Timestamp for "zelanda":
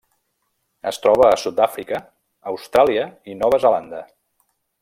3.67-4.05